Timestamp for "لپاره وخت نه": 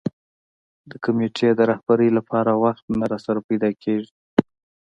2.17-3.05